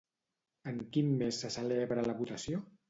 [0.71, 2.69] En quin mes se celebra la votació?